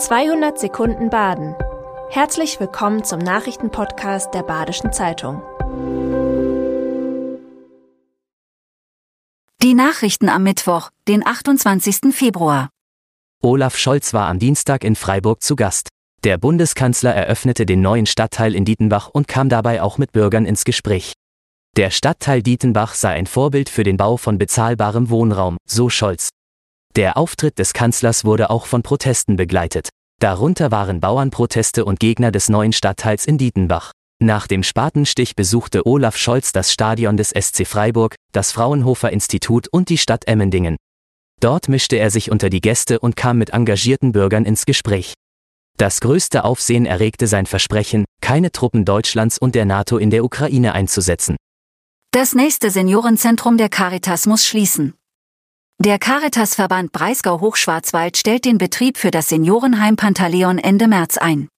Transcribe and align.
200 0.00 0.58
Sekunden 0.58 1.10
Baden. 1.10 1.54
Herzlich 2.08 2.58
willkommen 2.58 3.04
zum 3.04 3.18
Nachrichtenpodcast 3.18 4.32
der 4.32 4.42
Badischen 4.42 4.94
Zeitung. 4.94 5.42
Die 9.62 9.74
Nachrichten 9.74 10.30
am 10.30 10.42
Mittwoch, 10.42 10.88
den 11.06 11.26
28. 11.26 12.14
Februar. 12.14 12.70
Olaf 13.42 13.76
Scholz 13.76 14.14
war 14.14 14.28
am 14.28 14.38
Dienstag 14.38 14.84
in 14.84 14.96
Freiburg 14.96 15.42
zu 15.42 15.54
Gast. 15.54 15.90
Der 16.24 16.38
Bundeskanzler 16.38 17.14
eröffnete 17.14 17.66
den 17.66 17.82
neuen 17.82 18.06
Stadtteil 18.06 18.54
in 18.54 18.64
Dietenbach 18.64 19.10
und 19.10 19.28
kam 19.28 19.50
dabei 19.50 19.82
auch 19.82 19.98
mit 19.98 20.12
Bürgern 20.12 20.46
ins 20.46 20.64
Gespräch. 20.64 21.12
Der 21.76 21.90
Stadtteil 21.90 22.42
Dietenbach 22.42 22.94
sei 22.94 23.10
ein 23.10 23.26
Vorbild 23.26 23.68
für 23.68 23.84
den 23.84 23.98
Bau 23.98 24.16
von 24.16 24.38
bezahlbarem 24.38 25.10
Wohnraum, 25.10 25.58
so 25.66 25.90
Scholz. 25.90 26.30
Der 26.96 27.16
Auftritt 27.16 27.58
des 27.58 27.72
Kanzlers 27.72 28.24
wurde 28.24 28.50
auch 28.50 28.66
von 28.66 28.82
Protesten 28.82 29.36
begleitet. 29.36 29.90
Darunter 30.20 30.70
waren 30.72 31.00
Bauernproteste 31.00 31.84
und 31.84 32.00
Gegner 32.00 32.32
des 32.32 32.48
neuen 32.48 32.72
Stadtteils 32.72 33.26
in 33.26 33.38
Dietenbach. 33.38 33.92
Nach 34.22 34.46
dem 34.46 34.62
Spatenstich 34.62 35.36
besuchte 35.36 35.86
Olaf 35.86 36.16
Scholz 36.16 36.52
das 36.52 36.72
Stadion 36.72 37.16
des 37.16 37.30
SC 37.30 37.66
Freiburg, 37.66 38.16
das 38.32 38.52
Fraunhofer 38.52 39.10
Institut 39.10 39.68
und 39.68 39.88
die 39.88 39.98
Stadt 39.98 40.26
Emmendingen. 40.26 40.76
Dort 41.40 41.68
mischte 41.68 41.96
er 41.96 42.10
sich 42.10 42.30
unter 42.30 42.50
die 42.50 42.60
Gäste 42.60 42.98
und 42.98 43.16
kam 43.16 43.38
mit 43.38 43.50
engagierten 43.50 44.12
Bürgern 44.12 44.44
ins 44.44 44.66
Gespräch. 44.66 45.14
Das 45.78 46.00
größte 46.00 46.44
Aufsehen 46.44 46.84
erregte 46.84 47.26
sein 47.26 47.46
Versprechen, 47.46 48.04
keine 48.20 48.52
Truppen 48.52 48.84
Deutschlands 48.84 49.38
und 49.38 49.54
der 49.54 49.64
NATO 49.64 49.96
in 49.96 50.10
der 50.10 50.24
Ukraine 50.24 50.74
einzusetzen. 50.74 51.36
Das 52.10 52.34
nächste 52.34 52.70
Seniorenzentrum 52.70 53.56
der 53.56 53.70
Caritas 53.70 54.26
muss 54.26 54.44
schließen. 54.44 54.99
Der 55.82 55.98
Caritasverband 55.98 56.92
Breisgau-Hochschwarzwald 56.92 58.18
stellt 58.18 58.44
den 58.44 58.58
Betrieb 58.58 58.98
für 58.98 59.10
das 59.10 59.30
Seniorenheim 59.30 59.96
Pantaleon 59.96 60.58
Ende 60.58 60.88
März 60.88 61.16
ein. 61.16 61.48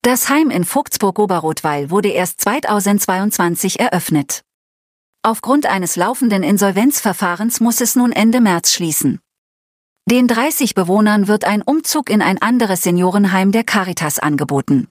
Das 0.00 0.30
Heim 0.30 0.48
in 0.48 0.64
Vogtsburg-Oberrotweil 0.64 1.90
wurde 1.90 2.08
erst 2.08 2.40
2022 2.40 3.78
eröffnet. 3.78 4.40
Aufgrund 5.22 5.66
eines 5.66 5.96
laufenden 5.96 6.42
Insolvenzverfahrens 6.42 7.60
muss 7.60 7.82
es 7.82 7.94
nun 7.94 8.12
Ende 8.12 8.40
März 8.40 8.72
schließen. 8.72 9.20
Den 10.10 10.28
30 10.28 10.74
Bewohnern 10.74 11.28
wird 11.28 11.44
ein 11.44 11.60
Umzug 11.60 12.08
in 12.08 12.22
ein 12.22 12.40
anderes 12.40 12.82
Seniorenheim 12.82 13.52
der 13.52 13.64
Caritas 13.64 14.18
angeboten. 14.18 14.88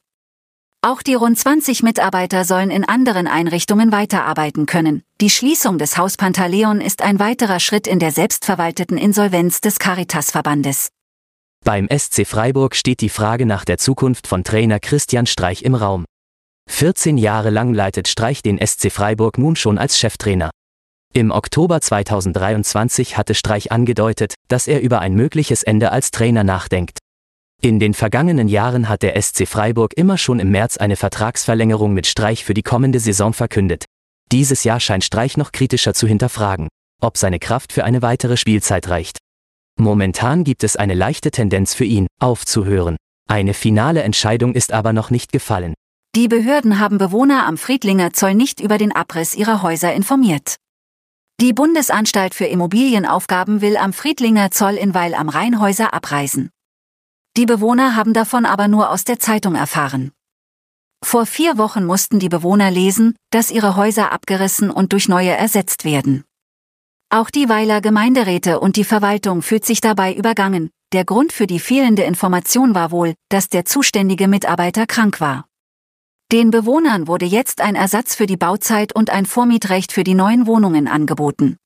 Auch 0.83 1.03
die 1.03 1.13
rund 1.13 1.37
20 1.37 1.83
Mitarbeiter 1.83 2.43
sollen 2.43 2.71
in 2.71 2.83
anderen 2.83 3.27
Einrichtungen 3.27 3.91
weiterarbeiten 3.91 4.65
können. 4.65 5.03
Die 5.21 5.29
Schließung 5.29 5.77
des 5.77 5.95
Haus 5.95 6.17
Pantaleon 6.17 6.81
ist 6.81 7.03
ein 7.03 7.19
weiterer 7.19 7.59
Schritt 7.59 7.85
in 7.85 7.99
der 7.99 8.11
selbstverwalteten 8.11 8.97
Insolvenz 8.97 9.61
des 9.61 9.77
Caritas-Verbandes. 9.77 10.89
Beim 11.63 11.87
SC 11.95 12.25
Freiburg 12.25 12.75
steht 12.75 13.01
die 13.01 13.09
Frage 13.09 13.45
nach 13.45 13.63
der 13.63 13.77
Zukunft 13.77 14.25
von 14.25 14.43
Trainer 14.43 14.79
Christian 14.79 15.27
Streich 15.27 15.61
im 15.61 15.75
Raum. 15.75 16.03
14 16.67 17.19
Jahre 17.19 17.51
lang 17.51 17.75
leitet 17.75 18.07
Streich 18.07 18.41
den 18.41 18.57
SC 18.57 18.91
Freiburg 18.91 19.37
nun 19.37 19.55
schon 19.55 19.77
als 19.77 19.99
Cheftrainer. 19.99 20.49
Im 21.13 21.29
Oktober 21.29 21.79
2023 21.79 23.17
hatte 23.17 23.35
Streich 23.35 23.71
angedeutet, 23.71 24.33
dass 24.47 24.67
er 24.67 24.81
über 24.81 24.99
ein 24.99 25.13
mögliches 25.13 25.61
Ende 25.61 25.91
als 25.91 26.09
Trainer 26.09 26.43
nachdenkt. 26.43 27.00
In 27.63 27.79
den 27.79 27.93
vergangenen 27.93 28.47
Jahren 28.47 28.89
hat 28.89 29.03
der 29.03 29.21
SC 29.21 29.47
Freiburg 29.47 29.93
immer 29.95 30.17
schon 30.17 30.39
im 30.39 30.49
März 30.49 30.77
eine 30.77 30.95
Vertragsverlängerung 30.95 31.93
mit 31.93 32.07
Streich 32.07 32.43
für 32.43 32.55
die 32.55 32.63
kommende 32.63 32.99
Saison 32.99 33.33
verkündet. 33.33 33.85
Dieses 34.31 34.63
Jahr 34.63 34.79
scheint 34.79 35.03
Streich 35.03 35.37
noch 35.37 35.51
kritischer 35.51 35.93
zu 35.93 36.07
hinterfragen, 36.07 36.69
ob 37.01 37.19
seine 37.19 37.37
Kraft 37.37 37.71
für 37.71 37.83
eine 37.83 38.01
weitere 38.01 38.35
Spielzeit 38.35 38.89
reicht. 38.89 39.19
Momentan 39.79 40.43
gibt 40.43 40.63
es 40.63 40.75
eine 40.75 40.95
leichte 40.95 41.29
Tendenz 41.29 41.75
für 41.75 41.85
ihn, 41.85 42.07
aufzuhören. 42.19 42.97
Eine 43.29 43.53
finale 43.53 44.01
Entscheidung 44.01 44.55
ist 44.55 44.73
aber 44.73 44.91
noch 44.91 45.11
nicht 45.11 45.31
gefallen. 45.31 45.75
Die 46.15 46.27
Behörden 46.27 46.79
haben 46.79 46.97
Bewohner 46.97 47.45
am 47.45 47.59
Friedlinger 47.59 48.11
Zoll 48.11 48.33
nicht 48.33 48.59
über 48.59 48.79
den 48.79 48.91
Abriss 48.91 49.35
ihrer 49.35 49.61
Häuser 49.61 49.93
informiert. 49.93 50.55
Die 51.39 51.53
Bundesanstalt 51.53 52.33
für 52.33 52.45
Immobilienaufgaben 52.45 53.61
will 53.61 53.77
am 53.77 53.93
Friedlinger 53.93 54.49
Zoll 54.49 54.77
in 54.77 54.95
Weil 54.95 55.13
am 55.13 55.29
Rhein 55.29 55.59
Häuser 55.59 55.93
abreißen. 55.93 56.49
Die 57.37 57.45
Bewohner 57.45 57.95
haben 57.95 58.13
davon 58.13 58.45
aber 58.45 58.67
nur 58.67 58.89
aus 58.89 59.05
der 59.05 59.19
Zeitung 59.19 59.55
erfahren. 59.55 60.11
Vor 61.03 61.25
vier 61.25 61.57
Wochen 61.57 61.85
mussten 61.85 62.19
die 62.19 62.29
Bewohner 62.29 62.69
lesen, 62.69 63.15
dass 63.31 63.51
ihre 63.51 63.75
Häuser 63.75 64.11
abgerissen 64.11 64.69
und 64.69 64.91
durch 64.91 65.07
neue 65.07 65.31
ersetzt 65.31 65.85
werden. 65.85 66.25
Auch 67.09 67.29
die 67.29 67.49
Weiler 67.49 67.81
Gemeinderäte 67.81 68.59
und 68.59 68.75
die 68.75 68.83
Verwaltung 68.83 69.41
fühlt 69.41 69.65
sich 69.65 69.81
dabei 69.81 70.13
übergangen. 70.13 70.69
Der 70.93 71.05
Grund 71.05 71.31
für 71.31 71.47
die 71.47 71.59
fehlende 71.59 72.03
Information 72.03 72.75
war 72.75 72.91
wohl, 72.91 73.15
dass 73.29 73.47
der 73.47 73.65
zuständige 73.65 74.27
Mitarbeiter 74.27 74.85
krank 74.85 75.21
war. 75.21 75.47
Den 76.31 76.51
Bewohnern 76.51 77.07
wurde 77.07 77.25
jetzt 77.25 77.59
ein 77.59 77.75
Ersatz 77.75 78.15
für 78.15 78.27
die 78.27 78.37
Bauzeit 78.37 78.93
und 78.93 79.09
ein 79.09 79.25
Vormietrecht 79.25 79.91
für 79.91 80.03
die 80.03 80.13
neuen 80.13 80.47
Wohnungen 80.47 80.87
angeboten. 80.87 81.57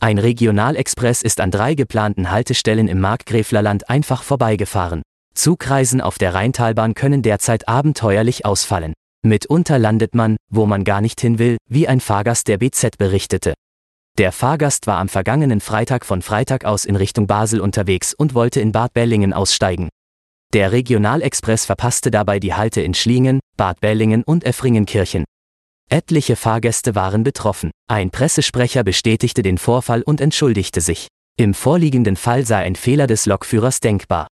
Ein 0.00 0.18
Regionalexpress 0.18 1.22
ist 1.22 1.40
an 1.40 1.50
drei 1.50 1.74
geplanten 1.74 2.30
Haltestellen 2.30 2.86
im 2.86 3.00
Markgräflerland 3.00 3.90
einfach 3.90 4.22
vorbeigefahren. 4.22 5.02
Zugreisen 5.34 6.00
auf 6.00 6.18
der 6.18 6.34
Rheintalbahn 6.34 6.94
können 6.94 7.22
derzeit 7.22 7.68
abenteuerlich 7.68 8.46
ausfallen. 8.46 8.92
Mitunter 9.24 9.76
landet 9.76 10.14
man, 10.14 10.36
wo 10.50 10.66
man 10.66 10.84
gar 10.84 11.00
nicht 11.00 11.20
hin 11.20 11.40
will, 11.40 11.56
wie 11.68 11.88
ein 11.88 11.98
Fahrgast 11.98 12.46
der 12.46 12.58
BZ 12.58 12.96
berichtete. 12.96 13.54
Der 14.18 14.30
Fahrgast 14.30 14.86
war 14.86 14.98
am 14.98 15.08
vergangenen 15.08 15.60
Freitag 15.60 16.06
von 16.06 16.22
Freitag 16.22 16.64
aus 16.64 16.84
in 16.84 16.94
Richtung 16.94 17.26
Basel 17.26 17.60
unterwegs 17.60 18.14
und 18.14 18.34
wollte 18.34 18.60
in 18.60 18.70
Bad 18.70 18.92
Bellingen 18.92 19.32
aussteigen. 19.32 19.88
Der 20.52 20.70
Regionalexpress 20.70 21.66
verpasste 21.66 22.12
dabei 22.12 22.38
die 22.38 22.54
Halte 22.54 22.80
in 22.82 22.94
Schlingen, 22.94 23.40
Bad 23.56 23.80
Bellingen 23.80 24.22
und 24.22 24.44
Effringenkirchen. 24.44 25.24
Etliche 25.90 26.36
Fahrgäste 26.36 26.94
waren 26.94 27.22
betroffen. 27.22 27.70
Ein 27.90 28.10
Pressesprecher 28.10 28.84
bestätigte 28.84 29.42
den 29.42 29.56
Vorfall 29.56 30.02
und 30.02 30.20
entschuldigte 30.20 30.82
sich. 30.82 31.08
Im 31.38 31.54
vorliegenden 31.54 32.16
Fall 32.16 32.44
sei 32.44 32.58
ein 32.58 32.76
Fehler 32.76 33.06
des 33.06 33.24
Lokführers 33.24 33.80
denkbar. 33.80 34.26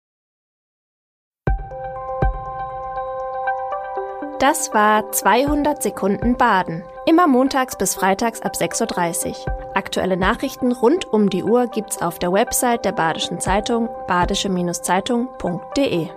Das 4.39 4.73
war 4.73 5.13
200 5.13 5.83
Sekunden 5.83 6.37
Baden. 6.37 6.83
Immer 7.07 7.27
montags 7.27 7.77
bis 7.77 7.95
freitags 7.95 8.41
ab 8.41 8.55
6.30 8.57 9.29
Uhr. 9.29 9.77
Aktuelle 9.77 10.17
Nachrichten 10.17 10.73
rund 10.73 11.05
um 11.05 11.29
die 11.29 11.43
Uhr 11.43 11.67
gibt's 11.67 12.01
auf 12.01 12.19
der 12.19 12.33
Website 12.33 12.85
der 12.85 12.93
Badischen 12.93 13.41
Zeitung 13.41 13.89
badische-zeitung.de. 14.09 16.09